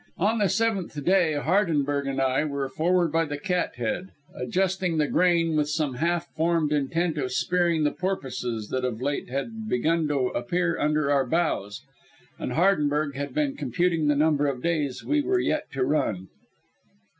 [0.17, 5.05] On the seventh day Hardenberg and I were forward by the cat head, adjusting the
[5.05, 10.07] grain with some half formed intent of spearing the porpoises that of late had begun
[10.07, 11.83] to appear under our bows,
[12.39, 16.29] and Hardenberg had been computing the number of days we were yet to run.